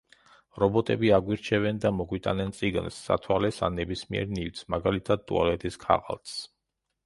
რობოტები 0.61 1.11
აგვირჩევენ 1.17 1.81
და 1.83 1.91
მოგვიტანენ 1.97 2.55
წიგნს, 2.61 2.99
სათვალეს, 3.11 3.61
ან 3.69 3.79
ნებისმიერ 3.83 4.29
ნივთს, 4.39 4.67
მაგალითად– 4.77 5.25
ტუალეტის 5.31 5.83
ქაღალდს. 5.89 6.39